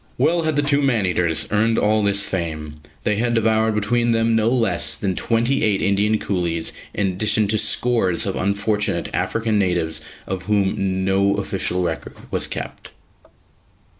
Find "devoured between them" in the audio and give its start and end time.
3.35-4.35